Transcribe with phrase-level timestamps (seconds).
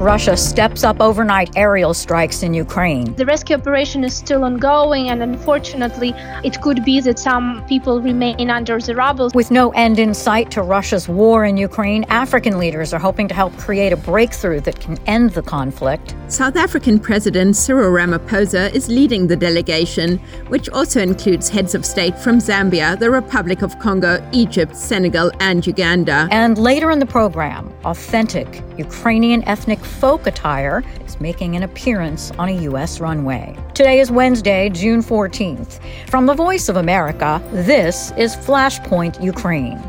[0.00, 3.14] Russia steps up overnight aerial strikes in Ukraine.
[3.16, 8.48] The rescue operation is still ongoing, and unfortunately, it could be that some people remain
[8.48, 9.30] under the rubble.
[9.34, 13.34] With no end in sight to Russia's war in Ukraine, African leaders are hoping to
[13.34, 16.14] help create a breakthrough that can end the conflict.
[16.28, 20.16] South African President Cyril Ramaphosa is leading the delegation,
[20.48, 25.66] which also includes heads of state from Zambia, the Republic of Congo, Egypt, Senegal, and
[25.66, 26.26] Uganda.
[26.30, 32.48] And later in the program, authentic Ukrainian ethnic folk attire is making an appearance on
[32.48, 33.00] a U.S.
[33.00, 33.56] runway.
[33.74, 35.80] Today is Wednesday, June 14th.
[36.08, 39.82] From the Voice of America, this is Flashpoint Ukraine.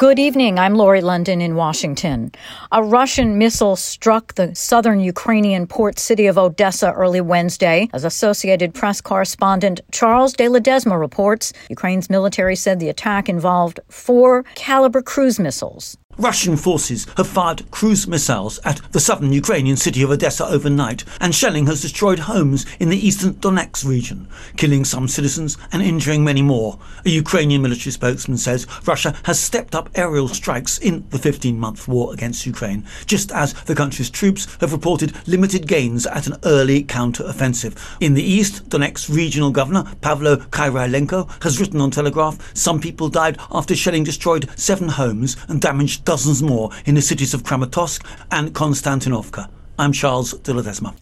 [0.00, 0.58] Good evening.
[0.58, 2.32] I'm Lori London in Washington.
[2.72, 7.90] A Russian missile struck the southern Ukrainian port city of Odessa early Wednesday.
[7.92, 14.44] As Associated Press correspondent Charles de Ledesma reports, Ukraine's military said the attack involved four
[14.54, 15.98] Kalibr cruise missiles.
[16.20, 21.34] Russian forces have fired cruise missiles at the southern Ukrainian city of Odessa overnight, and
[21.34, 26.42] shelling has destroyed homes in the eastern Donetsk region, killing some citizens and injuring many
[26.42, 26.78] more.
[27.06, 31.88] A Ukrainian military spokesman says Russia has stepped up aerial strikes in the 15 month
[31.88, 36.82] war against Ukraine, just as the country's troops have reported limited gains at an early
[36.82, 37.96] counter offensive.
[37.98, 43.38] In the east, Donetsk regional governor Pavlo Kyrylenko has written on Telegraph some people died
[43.50, 48.52] after shelling destroyed seven homes and damaged dozens more in the cities of Kramatorsk and
[48.52, 49.48] Konstantinovka.
[49.80, 50.52] I'm Charles de.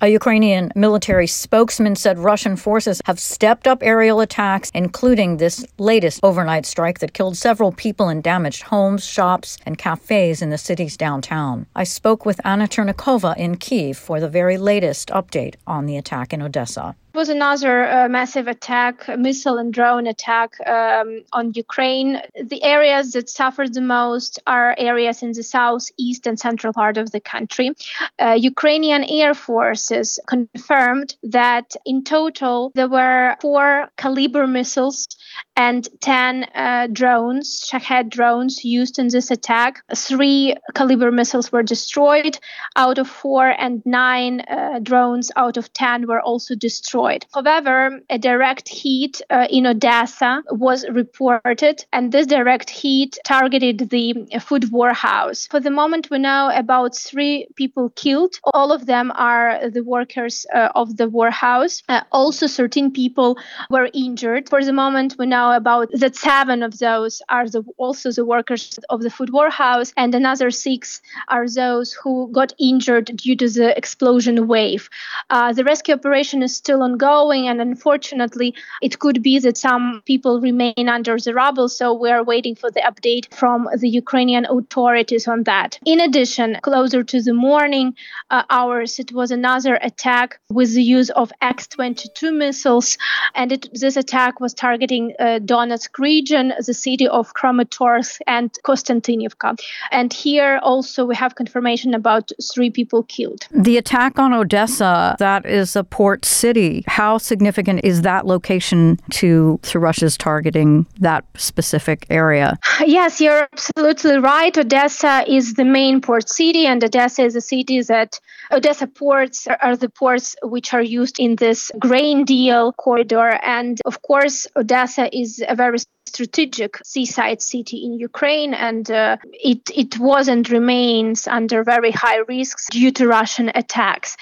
[0.03, 6.21] A Ukrainian military spokesman said Russian forces have stepped up aerial attacks, including this latest
[6.23, 10.97] overnight strike that killed several people and damaged homes, shops, and cafes in the city's
[10.97, 11.67] downtown.
[11.75, 16.33] I spoke with Anna Chernikova in Kiev for the very latest update on the attack
[16.33, 22.21] in Odessa was another uh, massive attack, missile and drone attack um, on Ukraine.
[22.43, 27.11] The areas that suffered the most are areas in the southeast and central part of
[27.11, 27.71] the country.
[28.19, 35.09] Uh, Ukrainian air forces confirmed that in total there were four Kalibr missiles
[35.57, 39.83] and 10 uh, drones, Shahed drones, used in this attack.
[39.95, 42.39] Three Kalibr missiles were destroyed
[42.77, 46.98] out of four, and nine uh, drones out of 10 were also destroyed.
[47.35, 54.27] However, a direct hit uh, in Odessa was reported, and this direct hit targeted the
[54.41, 55.47] food warehouse.
[55.47, 58.35] For the moment, we know about three people killed.
[58.55, 61.83] All of them are the workers uh, of the warehouse.
[61.89, 63.39] Uh, also, 13 people
[63.71, 64.49] were injured.
[64.49, 68.79] For the moment, we know about that seven of those are the, also the workers
[68.89, 73.77] of the food warehouse, and another six are those who got injured due to the
[73.77, 74.89] explosion wave.
[75.31, 80.41] Uh, the rescue operation is still ongoing, and unfortunately, it could be that some people
[80.41, 81.69] remain under the rubble.
[81.69, 85.79] So we are waiting for the update from the Ukrainian authorities on that.
[85.85, 87.95] In addition, closer to the morning
[88.31, 92.99] uh, hours, it was another attack with the use of X-22 missiles,
[93.35, 99.59] and it, this attack was targeting uh, Donetsk region, the city of Kramatorsk and Konstantinivka.
[99.91, 103.47] And here also we have confirmation about three people killed.
[103.51, 106.78] The attack on Odessa, that is a port city.
[106.87, 112.59] How significant is that location to, to Russia's targeting that specific area?
[112.85, 114.57] Yes, you're absolutely right.
[114.57, 119.77] Odessa is the main port city, and Odessa is a city that Odessa ports are
[119.77, 123.39] the ports which are used in this grain deal corridor.
[123.45, 125.79] And of course, Odessa is a very
[126.09, 129.17] strategic seaside city in Ukraine, and uh,
[129.53, 134.17] it it was and remains under very high risks due to Russian attacks.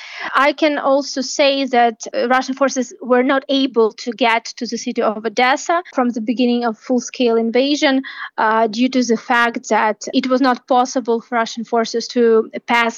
[0.46, 4.78] I can also say that uh, Russian forces were not able to get to the
[4.84, 7.94] city of Odessa from the beginning of full-scale invasion
[8.44, 12.94] uh, due to the fact that it was not possible for Russian forces to pass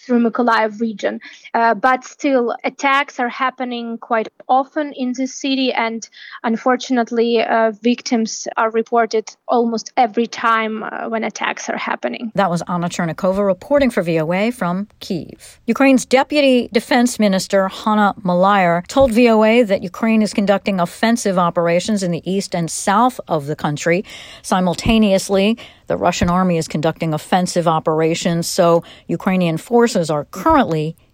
[0.00, 1.20] through Mykolaiv region.
[1.54, 6.08] Uh, but still, attacks are happening quite often in this city, and
[6.42, 12.30] unfortunately, uh, victims are reported almost every time uh, when attacks are happening.
[12.34, 15.60] That was Anna Chernikova reporting for VOA from Kiev.
[15.66, 22.10] Ukraine's Deputy Defense Minister Hanna Maliar told VOA that Ukraine is conducting offensive operations in
[22.10, 24.04] the east and south of the country.
[24.42, 25.58] Simultaneously,
[25.90, 30.59] the Russian army is conducting offensive operations, so Ukrainian forces are currently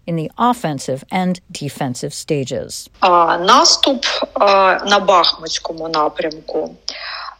[0.06, 2.90] in the offensive and defensive stages.
[3.40, 4.04] Наступ
[4.86, 6.70] на Бахмутському напрямку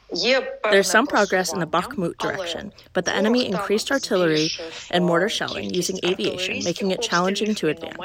[0.09, 4.49] there's some progress in the Bakhmut direction, but the enemy increased artillery
[4.89, 7.97] and mortar shelling using aviation, making it challenging to advance.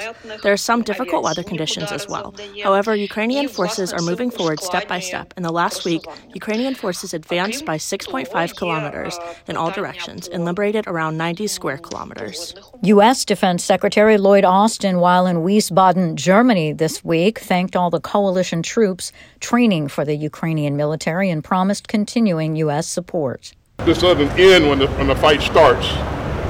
[0.42, 2.34] There are some difficult weather conditions as well.
[2.62, 5.32] However, Ukrainian forces are moving forward step by step.
[5.36, 6.02] In the last week,
[6.34, 12.54] Ukrainian forces advanced by 6.5 kilometers in all directions and liberated around 90 square kilometers.
[12.82, 13.24] U.S.
[13.24, 19.12] Defense Secretary Lloyd Austin, while in Wiesbaden, Germany this week, thanked all the coalition troops
[19.42, 22.86] training for the Ukrainian military and promised continuing U.S.
[22.86, 23.52] support.
[23.78, 25.86] This doesn't end when the, when the fight starts.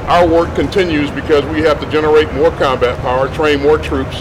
[0.06, 4.16] Our work continues because we have to generate more combat power, train more troops,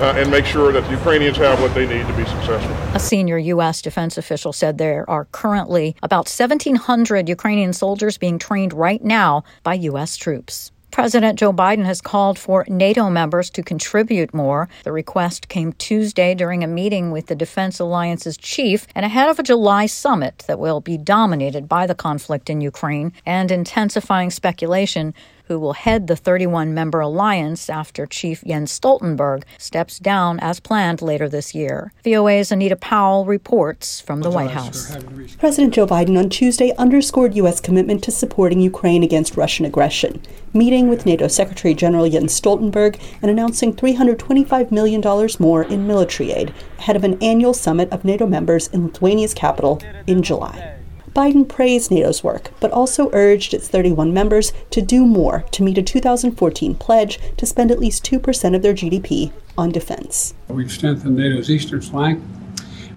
[0.00, 2.74] uh, and make sure that the Ukrainians have what they need to be successful.
[2.94, 3.82] A senior U.S.
[3.82, 9.74] defense official said there are currently about 1,700 Ukrainian soldiers being trained right now by
[9.74, 10.16] U.S.
[10.16, 10.70] troops.
[10.96, 14.66] President Joe Biden has called for NATO members to contribute more.
[14.82, 19.38] The request came Tuesday during a meeting with the Defense Alliance's chief and ahead of
[19.38, 25.12] a July summit that will be dominated by the conflict in Ukraine and intensifying speculation
[25.46, 31.02] who will head the 31 member alliance after Chief Jens Stoltenberg steps down as planned
[31.02, 31.92] later this year.
[32.04, 34.96] VOA's Anita Powell reports from the White House.
[35.38, 37.60] President Joe Biden on Tuesday underscored U.S.
[37.60, 40.20] commitment to supporting Ukraine against Russian aggression,
[40.52, 45.02] meeting with NATO Secretary General Jens Stoltenberg and announcing $325 million
[45.38, 49.80] more in military aid ahead of an annual summit of NATO members in Lithuania's capital
[50.06, 50.75] in July.
[51.16, 55.78] Biden praised NATO's work, but also urged its 31 members to do more to meet
[55.78, 60.34] a 2014 pledge to spend at least 2% of their GDP on defense.
[60.48, 62.22] We've strengthened NATO's eastern flank,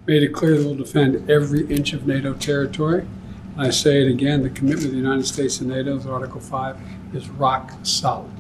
[0.06, 3.08] made it clear that we'll defend every inch of NATO territory.
[3.58, 6.78] I say it again the commitment of the United States and NATO to Article 5
[7.14, 8.34] is rock solid.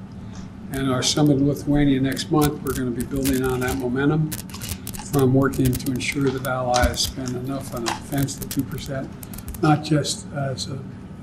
[0.73, 4.29] And our summit in Lithuania next month, we're going to be building on that momentum
[5.13, 9.09] from working to ensure that allies spend enough on defense, the 2%,
[9.61, 10.79] not just as a,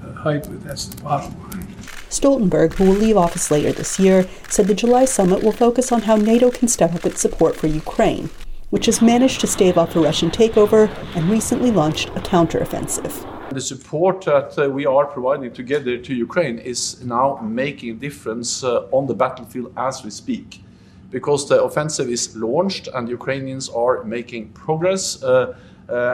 [0.07, 1.67] a height, but that's the bottom line.
[2.09, 6.03] Stoltenberg, who will leave office later this year, said the July summit will focus on
[6.03, 8.31] how NATO can step up its support for Ukraine,
[8.71, 13.13] which has managed to stave off a Russian takeover and recently launched a counteroffensive.
[13.51, 18.63] The support that uh, we are providing together to Ukraine is now making a difference
[18.65, 20.63] uh, on the battlefield as we speak.
[21.11, 25.23] Because the offensive is launched and Ukrainians are making progress.
[25.23, 25.55] Uh, uh,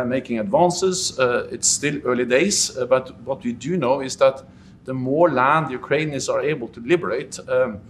[0.07, 1.19] making advances.
[1.19, 4.43] Uh, it's still early days, uh, but what we do know is that
[4.85, 7.81] the more land Ukrainians are able to liberate, um,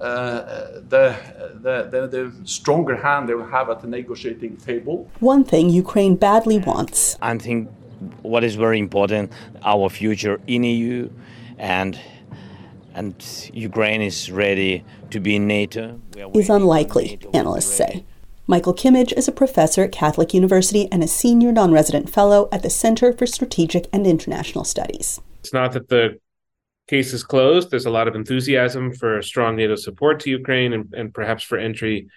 [0.00, 1.16] uh, the,
[1.60, 5.10] the, the, the, stronger hand they will have at the negotiating table.
[5.18, 7.18] One thing Ukraine badly wants.
[7.20, 7.68] I think
[8.22, 9.32] what is very important,
[9.64, 11.10] our future in EU
[11.58, 11.98] and
[12.94, 13.14] and
[13.52, 16.00] Ukraine is ready to be in NATO.
[16.34, 18.04] Is unlikely, NATO analysts say.
[18.50, 22.62] Michael Kimmage is a professor at Catholic University and a senior non resident fellow at
[22.62, 25.20] the Center for Strategic and International Studies.
[25.40, 26.18] It's not that the
[26.88, 27.70] case is closed.
[27.70, 31.58] There's a lot of enthusiasm for strong NATO support to Ukraine and, and perhaps for
[31.58, 32.08] entry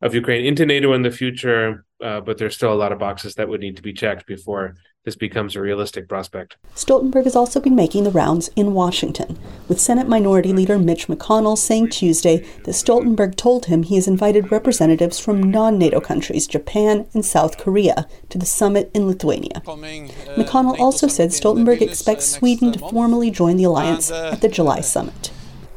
[0.00, 3.34] of Ukraine into NATO in the future, uh, but there's still a lot of boxes
[3.34, 6.56] that would need to be checked before this becomes a realistic prospect.
[6.74, 11.56] Stoltenberg has also been making the rounds in Washington, with Senate Minority Leader Mitch McConnell
[11.56, 17.06] saying Tuesday that Stoltenberg told him he has invited representatives from non NATO countries, Japan
[17.14, 19.62] and South Korea, to the summit in Lithuania.
[19.64, 25.30] McConnell also said Stoltenberg expects Sweden to formally join the alliance at the July summit.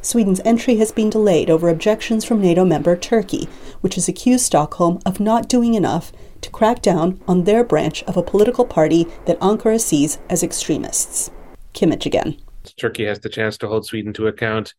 [0.04, 3.48] Sweden's entry has been delayed over objections from NATO member Turkey,
[3.80, 8.18] which has accused Stockholm of not doing enough to crack down on their branch of
[8.18, 11.30] a political party that Ankara sees as extremists.
[11.72, 12.36] Kimmage again.
[12.78, 14.74] Turkey has the chance to hold Sweden to account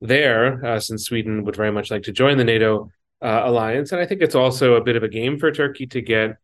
[0.00, 3.92] there, uh, since Sweden would very much like to join the NATO uh, alliance.
[3.92, 6.36] And I think it's also a bit of a game for Turkey to get,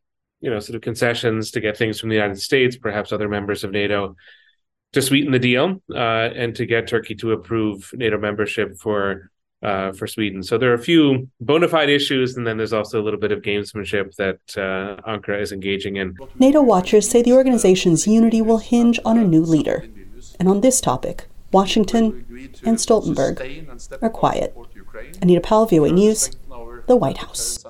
[0.42, 3.64] you know, sort of concessions to get things from the United States, perhaps other members
[3.64, 4.16] of NATO,
[4.92, 9.30] to sweeten the deal uh, and to get Turkey to approve NATO membership for
[9.62, 10.42] uh, for Sweden.
[10.42, 13.30] So there are a few bona fide issues, and then there's also a little bit
[13.30, 16.16] of gamesmanship that uh, Ankara is engaging in.
[16.38, 19.86] NATO watchers say the organization's unity will hinge on a new leader.
[20.40, 22.26] And on this topic, Washington
[22.64, 23.38] and Stoltenberg
[24.02, 24.56] are quiet.
[25.20, 26.30] Anita Powell, VOA News,
[26.86, 27.64] the White House.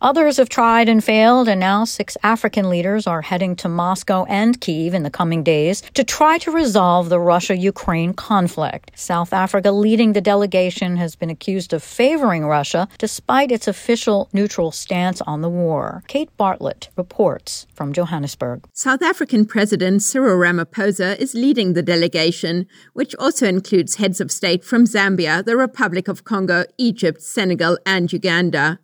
[0.00, 4.60] Others have tried and failed, and now six African leaders are heading to Moscow and
[4.60, 8.92] Kiev in the coming days to try to resolve the Russia Ukraine conflict.
[8.94, 14.70] South Africa, leading the delegation, has been accused of favoring Russia despite its official neutral
[14.70, 16.04] stance on the war.
[16.06, 18.68] Kate Bartlett reports from Johannesburg.
[18.72, 24.62] South African President Cyril Ramaphosa is leading the delegation, which also includes heads of state
[24.62, 28.78] from Zambia, the Republic of Congo, Egypt, Senegal, and Uganda.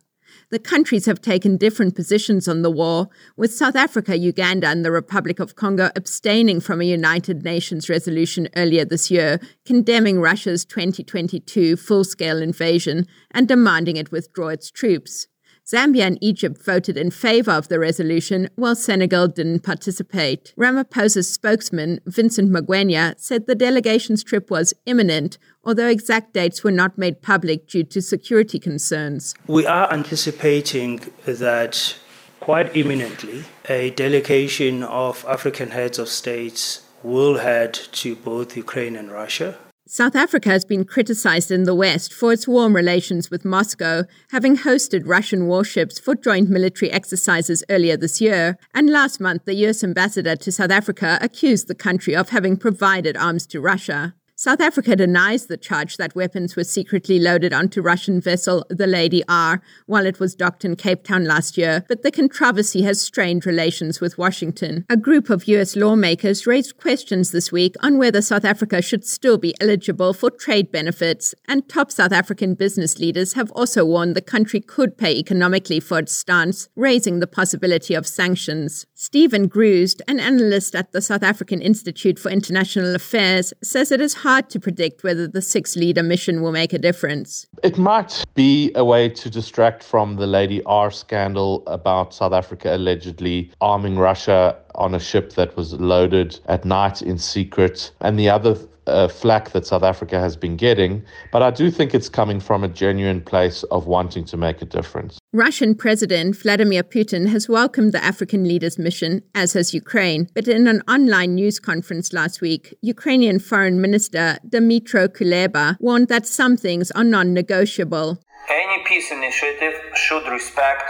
[0.55, 4.89] The countries have taken different positions on the war, with South Africa, Uganda, and the
[4.89, 11.75] Republic of Congo abstaining from a United Nations resolution earlier this year, condemning Russia's 2022
[11.75, 15.27] full scale invasion and demanding it withdraw its troops.
[15.67, 20.53] Zambia and Egypt voted in favor of the resolution, while Senegal didn't participate.
[20.55, 26.99] Ramaphosa's spokesman, Vincent Magwenya, said the delegation's trip was imminent, although exact dates were not
[26.99, 29.33] made public due to security concerns.
[29.47, 31.95] We are anticipating that
[32.39, 39.11] quite imminently a delegation of African heads of states will head to both Ukraine and
[39.11, 39.57] Russia
[39.87, 44.57] South Africa has been criticized in the West for its warm relations with Moscow, having
[44.57, 48.57] hosted Russian warships for joint military exercises earlier this year.
[48.73, 53.15] And last month, the US ambassador to South Africa accused the country of having provided
[53.15, 54.15] arms to Russia.
[54.37, 59.23] South Africa denies the charge that weapons were secretly loaded onto Russian vessel the Lady
[59.29, 63.45] R while it was docked in Cape Town last year, but the controversy has strained
[63.45, 64.85] relations with Washington.
[64.89, 69.37] A group of US lawmakers raised questions this week on whether South Africa should still
[69.37, 74.21] be eligible for trade benefits, and top South African business leaders have also warned the
[74.21, 78.85] country could pay economically for its stance, raising the possibility of sanctions.
[78.95, 84.24] Steven Gruzd, an analyst at the South African Institute for International Affairs, says it is
[84.25, 87.45] hard to predict whether the six leader mission will make a difference.
[87.61, 92.75] It might be a way to distract from the Lady R scandal about South Africa
[92.75, 97.91] allegedly arming Russia on a ship that was loaded at night in secret.
[98.01, 101.93] And the other uh, flack that South Africa has been getting, but I do think
[101.93, 105.19] it's coming from a genuine place of wanting to make a difference.
[105.35, 110.29] Russian President Vladimir Putin has welcomed the African leaders' mission, as has Ukraine.
[110.33, 116.25] But in an online news conference last week, Ukrainian Foreign Minister Dmytro Kuleba warned that
[116.25, 118.23] some things are non negotiable.
[118.49, 120.87] Any peace initiative should respect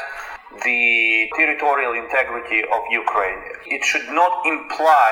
[0.64, 3.42] the territorial integrity of Ukraine.
[3.66, 5.10] It should not imply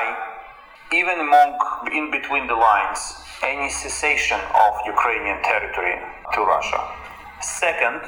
[0.92, 1.58] even among
[1.92, 3.00] in between the lines,
[3.42, 5.96] any cessation of Ukrainian territory
[6.34, 6.80] to Russia.
[7.42, 8.00] Second,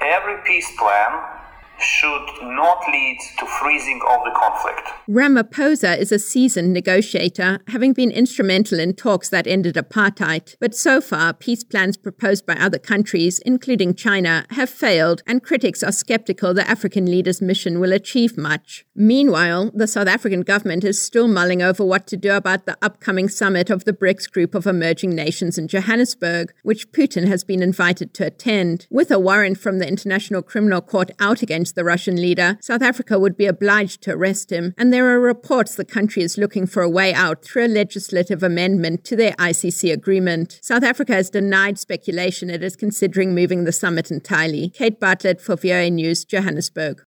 [0.00, 1.37] every peace plan
[1.80, 4.88] should not lead to freezing of the conflict.
[5.08, 10.56] Ramaphosa is a seasoned negotiator, having been instrumental in talks that ended apartheid.
[10.60, 15.82] But so far, peace plans proposed by other countries, including China, have failed, and critics
[15.82, 18.84] are skeptical the African leaders' mission will achieve much.
[18.94, 23.28] Meanwhile, the South African government is still mulling over what to do about the upcoming
[23.28, 28.14] summit of the BRICS group of emerging nations in Johannesburg, which Putin has been invited
[28.14, 28.86] to attend.
[28.90, 32.82] With a warrant from the International Criminal Court out against against the Russian leader, South
[32.82, 36.66] Africa would be obliged to arrest him, and there are reports the country is looking
[36.66, 40.58] for a way out through a legislative amendment to their ICC agreement.
[40.62, 44.70] South Africa has denied speculation it is considering moving the summit entirely.
[44.70, 47.02] Kate Bartlett for VOA News, Johannesburg.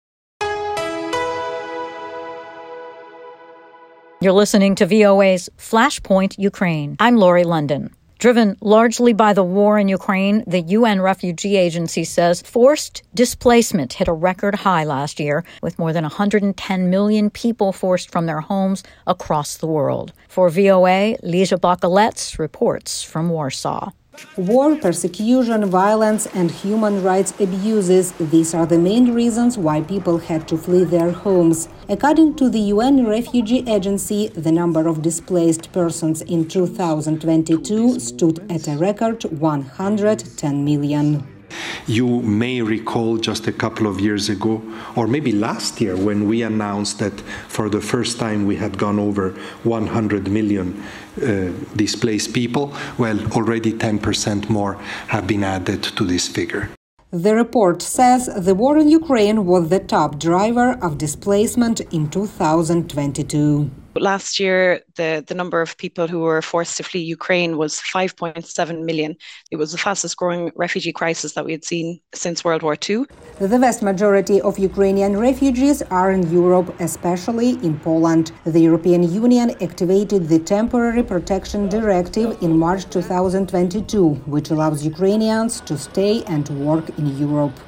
[4.21, 6.97] You're listening to VOA's Flashpoint Ukraine.
[6.99, 7.95] I'm Laurie London.
[8.19, 14.09] Driven largely by the war in Ukraine, the UN Refugee Agency says forced displacement hit
[14.09, 18.83] a record high last year, with more than 110 million people forced from their homes
[19.07, 20.13] across the world.
[20.27, 23.93] For VOA, Lesia Bakalets reports from Warsaw.
[24.37, 30.49] War, persecution, violence, and human rights abuses these are the main reasons why people had
[30.49, 31.69] to flee their homes.
[31.89, 38.69] According to the UN Refugee Agency, the number of displaced persons in 2022 stood at
[38.69, 41.38] a record 110 million.
[41.87, 44.63] You may recall just a couple of years ago,
[44.97, 48.99] or maybe last year, when we announced that for the first time we had gone
[48.99, 49.31] over
[49.63, 50.83] 100 million
[51.23, 52.73] uh, displaced people.
[52.99, 54.75] Well, already 10% more
[55.09, 56.71] have been added to this figure.
[57.11, 63.71] The report says the war in Ukraine was the top driver of displacement in 2022.
[64.01, 68.85] Last year, the, the number of people who were forced to flee Ukraine was 5.7
[68.85, 69.17] million.
[69.51, 73.05] It was the fastest growing refugee crisis that we had seen since World War II.
[73.39, 78.33] The vast majority of Ukrainian refugees are in Europe, especially in Poland.
[78.45, 85.77] The European Union activated the Temporary Protection Directive in March 2022, which allows Ukrainians to
[85.77, 87.59] stay and work in Europe.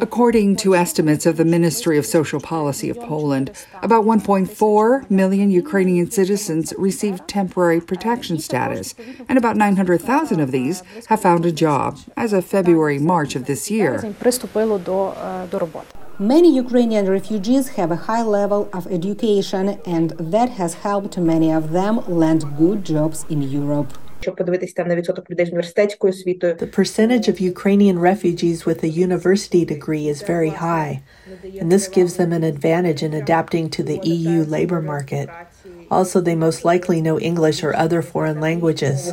[0.00, 6.10] According to estimates of the Ministry of Social Policy of Poland, about 1.4 million Ukrainian
[6.10, 8.94] citizens received temporary protection status,
[9.30, 13.70] and about 900,000 of these have found a job as of February March of this
[13.70, 14.14] year.
[16.18, 21.72] Many Ukrainian refugees have a high level of education, and that has helped many of
[21.72, 23.92] them land good jobs in Europe.
[24.22, 24.32] The
[26.72, 31.02] percentage of Ukrainian refugees with a university degree is very high,
[31.60, 35.28] and this gives them an advantage in adapting to the EU labor market.
[35.90, 39.12] Also, they most likely know English or other foreign languages.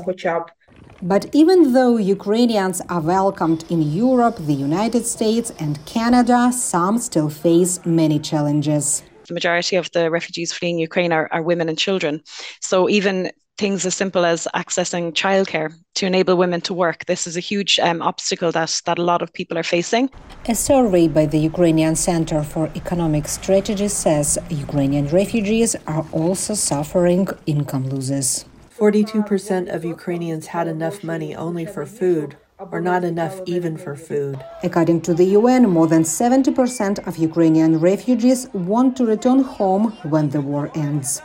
[1.01, 7.29] But even though Ukrainians are welcomed in Europe, the United States, and Canada, some still
[7.29, 9.03] face many challenges.
[9.27, 12.21] The majority of the refugees fleeing Ukraine are, are women and children.
[12.61, 17.05] So even things as simple as accessing childcare to enable women to work.
[17.05, 20.09] This is a huge um, obstacle that, that a lot of people are facing.
[20.47, 27.27] A survey by the Ukrainian Center for Economic Strategy says Ukrainian refugees are also suffering
[27.45, 28.45] income losses.
[28.77, 32.35] 42% of Ukrainians had enough money only for food,
[32.71, 34.39] or not enough even for food.
[34.63, 40.29] According to the UN, more than 70% of Ukrainian refugees want to return home when
[40.29, 41.21] the war ends.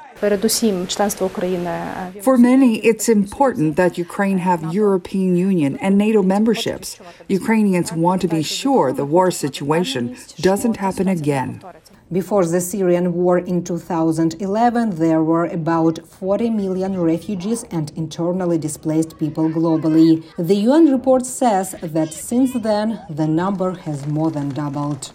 [2.23, 6.99] For many, it's important that Ukraine have European Union and NATO memberships.
[7.29, 11.63] Ukrainians want to be sure the war situation doesn't happen again.
[12.11, 19.19] Before the Syrian war in 2011, there were about 40 million refugees and internally displaced
[19.19, 20.25] people globally.
[20.39, 25.13] The UN report says that since then, the number has more than doubled.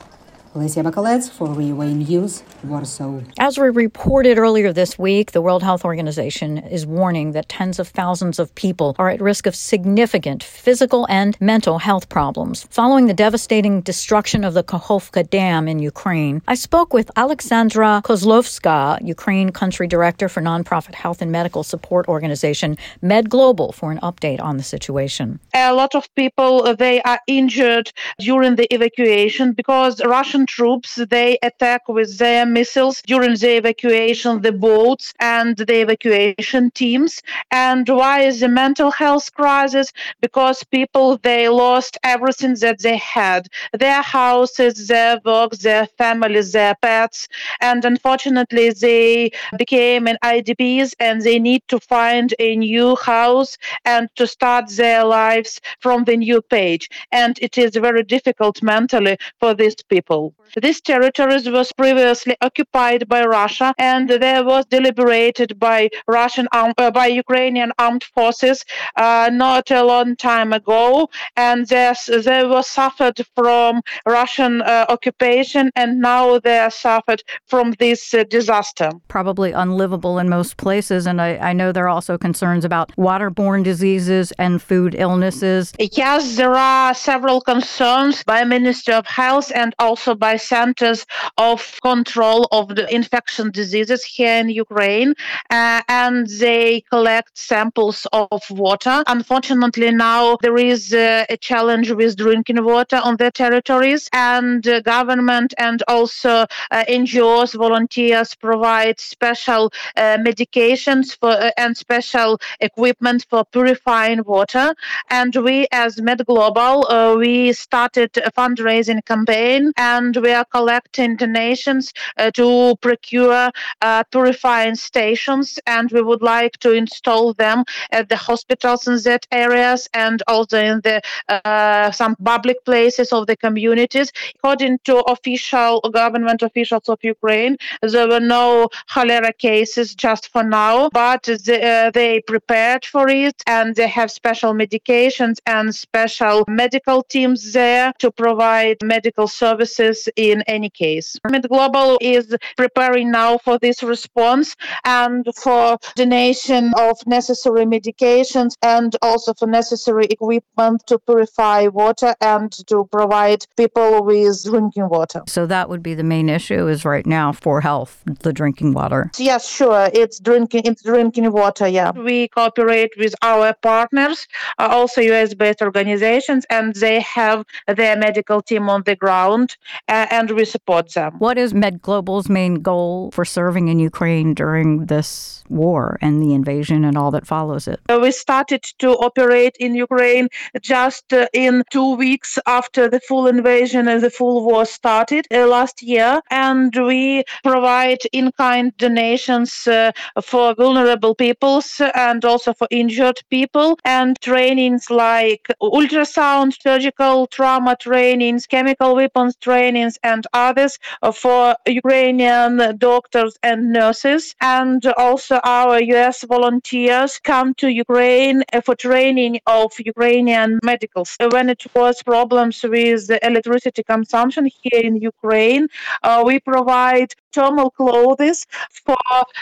[0.55, 3.22] Lesia Bakalets for VOA News, Warsaw.
[3.39, 7.88] As we reported earlier this week, the World Health Organization is warning that tens of
[7.88, 13.15] thousands of people are at risk of significant physical and mental health problems following the
[13.15, 16.43] devastating destruction of the Kakhovka Dam in Ukraine.
[16.48, 22.77] I spoke with Alexandra Kozlovska, Ukraine country director for nonprofit health and medical support organization
[23.01, 25.39] MedGlobal, for an update on the situation.
[25.55, 31.38] A lot of people uh, they are injured during the evacuation because Russian troops they
[31.43, 37.21] attack with their missiles during the evacuation the boats and the evacuation teams.
[37.51, 39.91] And why is the mental health crisis?
[40.21, 43.47] Because people they lost everything that they had.
[43.73, 47.27] Their houses their work their families their pets.
[47.62, 54.10] And unfortunately they became an idps and they need to find a new house and
[54.15, 56.89] to start their lives from the new page.
[57.12, 63.26] And it is very difficult mentally for these people this territories was previously occupied by
[63.26, 68.63] Russia, and there was deliberated by Russian uh, by Ukrainian armed forces
[68.96, 76.00] uh, not a long time ago, and they were suffered from Russian uh, occupation, and
[76.00, 78.91] now they are suffered from this uh, disaster.
[79.08, 83.63] Probably unlivable in most places, and I, I know there are also concerns about waterborne
[83.63, 85.74] diseases and food illnesses.
[85.80, 91.05] Yes, there are several concerns by Minister of Health and also by centers
[91.38, 95.12] of control of the infection diseases here in Ukraine,
[95.49, 99.03] uh, and they collect samples of water.
[99.07, 104.79] Unfortunately, now there is uh, a challenge with drinking water on their territories, and uh,
[104.95, 106.33] government and also
[106.71, 109.63] uh, NGOs, volunteers provide special
[109.97, 114.73] uh, medications for uh, and special equipment for purifying water.
[115.09, 116.75] And we, as Med Global,
[117.17, 124.76] we started a fundraising campaign, and we are collecting donations uh, to procure uh, purifying
[124.76, 130.21] stations, and we would like to install them at the hospitals in that areas and
[130.28, 134.12] also in the uh, some public places of the communities.
[134.36, 140.89] According to official government officials of Ukraine, there were no cholera cases just for now,
[140.89, 147.04] but they, uh, they prepared for it and they have special medications and special medical
[147.04, 151.17] teams there to provide medical services in any case.
[151.29, 158.95] Med Global is preparing now for this response and for donation of necessary medications and
[159.01, 165.21] also for necessary equipment to purify water and to provide people with drinking water.
[165.27, 169.12] So that would be the main issue is right now for health, the drinking water.
[169.17, 169.89] Yes, sure.
[169.93, 171.91] It's drinking it's drinking water, yeah.
[171.91, 174.27] We cooperate with our partners,
[174.60, 180.32] uh, also US based organizations and they have their medical team on the ground and
[180.32, 181.13] we support them.
[181.19, 186.34] What is Med Global's main goal for serving in Ukraine during this war and the
[186.34, 187.80] invasion and all that follows it?
[187.89, 190.30] We started to operate in Ukraine
[190.62, 195.48] just uh, in two weeks after the full invasion and the full war started uh,
[195.48, 199.91] last year, and we provide in-kind donations uh,
[200.22, 208.48] for vulnerable peoples and also for injured people, and trainings like ultrasound, surgical trauma trainings,
[208.48, 209.72] chemical weapons training
[210.03, 210.79] and others
[211.13, 214.36] for Ukrainian doctors and nurses.
[214.41, 221.15] And also our US volunteers come to Ukraine for training of Ukrainian medicals.
[221.31, 225.67] When it was problems with the electricity consumption here in Ukraine,
[226.03, 228.45] uh, we provide thermal clothes
[228.86, 228.97] for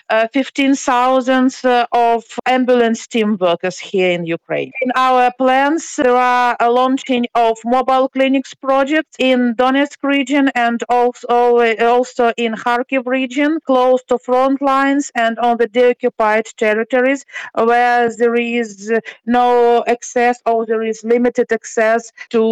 [0.09, 4.71] uh, 15,000 uh, of ambulance team workers here in Ukraine.
[4.81, 10.79] In our plans, there are a launching of mobile clinics projects in Donetsk region and
[10.89, 11.59] also,
[11.95, 17.21] also in Kharkiv region, close to front lines and on the deoccupied territories
[17.69, 18.91] where there is
[19.25, 22.43] no access or there is limited access to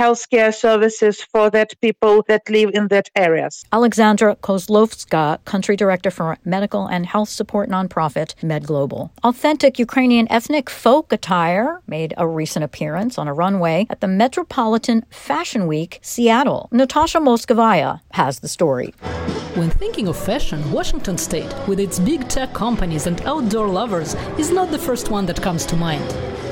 [0.00, 3.54] healthcare services for that people that live in that areas.
[3.72, 9.10] Alexandra Kozlovska, country director for medical and health support nonprofit MedGlobal.
[9.30, 15.04] Authentic Ukrainian ethnic folk attire made a recent appearance on a runway at the Metropolitan
[15.10, 16.68] Fashion Week, Seattle.
[16.72, 18.94] Natasha Mozgovaya has the story.
[19.54, 24.52] When thinking of fashion, Washington State, with its big tech companies and outdoor lovers, is
[24.52, 26.04] not the first one that comes to mind.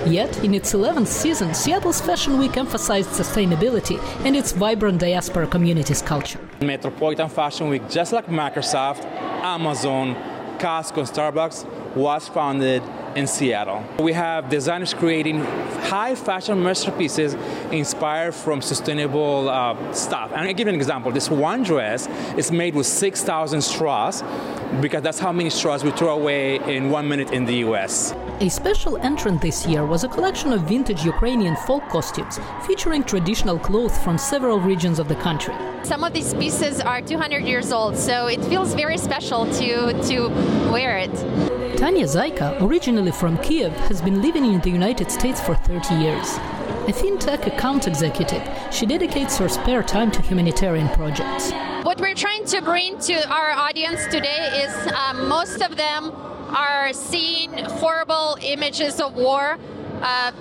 [0.06, 6.02] Yet, in its 11th season, Seattle's Fashion Week emphasized sustainability and its vibrant diaspora community's
[6.02, 6.40] culture.
[6.60, 9.04] Metropolitan Fashion Week, just like Microsoft,
[9.42, 10.16] Amazon,
[10.60, 11.64] Costco, Starbucks,
[11.96, 12.82] was founded
[13.16, 13.82] in Seattle.
[13.98, 17.34] We have designers creating high fashion masterpieces
[17.72, 20.30] inspired from sustainable uh, stuff.
[20.32, 21.10] And I'll give you an example.
[21.10, 24.22] This one dress is made with 6,000 straws
[24.80, 28.14] because that's how many straws we throw away in one minute in the US.
[28.42, 33.58] A special entrant this year was a collection of vintage Ukrainian folk costumes featuring traditional
[33.58, 35.54] clothes from several regions of the country.
[35.82, 40.28] Some of these pieces are 200 years old, so it feels very special to, to
[40.72, 41.14] wear it.
[41.76, 46.38] Tanya Zaika, originally from Kiev, has been living in the United States for 30 years.
[46.88, 51.52] A fintech account executive, she dedicates her spare time to humanitarian projects.
[51.82, 56.92] What we're trying to bring to our audience today is um, most of them are
[56.92, 59.58] seeing horrible images of war
[60.02, 60.32] uh,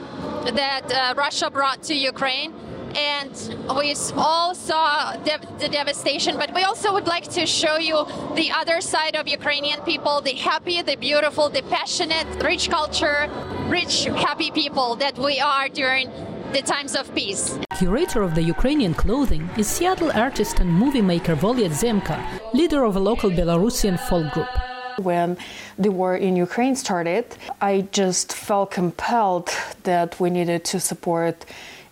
[0.52, 2.54] that uh, Russia brought to Ukraine
[2.96, 8.06] and we all saw de- the devastation, but we also would like to show you
[8.36, 13.30] the other side of Ukrainian people the happy, the beautiful, the passionate, rich culture,
[13.68, 16.10] rich, happy people that we are during
[16.54, 17.60] the times of peace.
[17.78, 22.18] Curator of the Ukrainian clothing is Seattle artist and movie maker Volya Zemka,
[22.54, 24.69] leader of a local Belarusian folk group.
[25.00, 25.38] When
[25.78, 27.26] the war in Ukraine started,
[27.62, 29.50] I just felt compelled
[29.84, 31.46] that we needed to support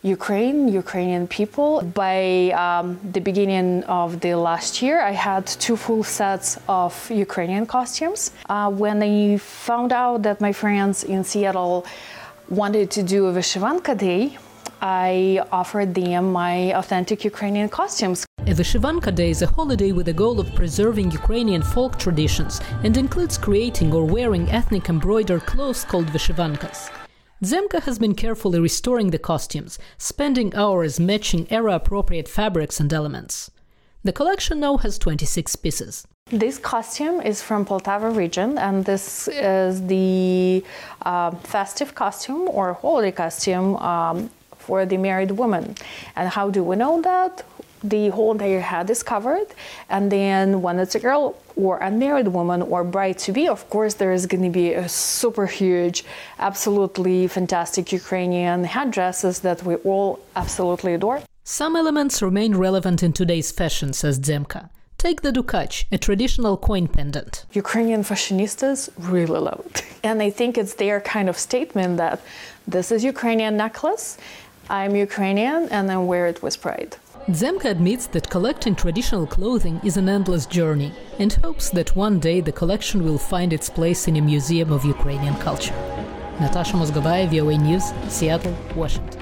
[0.03, 1.81] Ukraine, Ukrainian people.
[1.81, 7.65] By um, the beginning of the last year, I had two full sets of Ukrainian
[7.65, 8.31] costumes.
[8.47, 11.85] Uh, when I found out that my friends in Seattle
[12.49, 14.37] wanted to do a Vyshivanka Day,
[14.81, 18.26] I offered them my authentic Ukrainian costumes.
[18.53, 23.37] Vyshivanka Day is a holiday with the goal of preserving Ukrainian folk traditions and includes
[23.37, 26.89] creating or wearing ethnic embroidered clothes called Vyshivankas.
[27.43, 33.51] Zemka has been carefully restoring the costumes, spending hours matching era appropriate fabrics and elements.
[34.05, 36.07] The collection now has 26 pieces.
[36.31, 40.63] This costume is from Poltava region, and this is the
[41.01, 45.75] uh, festive costume or holiday costume um, for the married woman.
[46.15, 47.43] And how do we know that?
[47.83, 49.47] The whole entire head is covered.
[49.89, 53.95] And then when it's a girl or unmarried woman or bride to be, of course,
[53.95, 56.03] there is going to be a super huge,
[56.39, 61.21] absolutely fantastic Ukrainian headdresses that we all absolutely adore.
[61.43, 64.69] Some elements remain relevant in today's fashion, says Zemka.
[64.97, 67.45] Take the dukach, a traditional coin pendant.
[67.53, 69.83] Ukrainian fashionistas really love it.
[70.03, 72.19] And I think it's their kind of statement that
[72.67, 74.17] this is Ukrainian necklace,
[74.69, 76.97] I'm Ukrainian, and I wear it with pride.
[77.31, 82.39] Zemka admits that collecting traditional clothing is an endless journey and hopes that one day
[82.39, 85.75] the collection will find its place in a museum of Ukrainian culture.
[86.39, 89.21] Natasha Mozgovaya, VOA News, Seattle, Washington.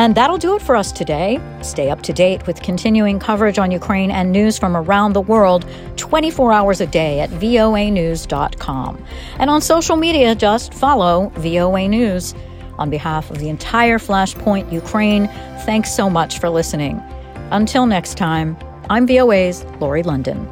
[0.00, 1.38] And that'll do it for us today.
[1.62, 5.66] Stay up to date with continuing coverage on Ukraine and news from around the world
[5.96, 9.04] 24 hours a day at voanews.com.
[9.38, 12.34] And on social media, just follow VOA News.
[12.78, 15.26] On behalf of the entire Flashpoint Ukraine,
[15.64, 17.02] thanks so much for listening.
[17.50, 18.56] Until next time,
[18.88, 20.46] I'm VOA's Lori London.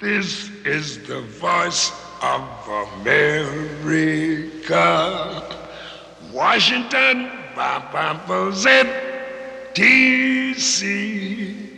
[0.00, 2.68] This is the voice of
[3.00, 3.42] America.
[6.32, 7.30] Washington.
[9.74, 11.77] DC.